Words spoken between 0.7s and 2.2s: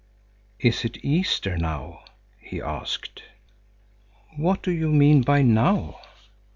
it Easter now?"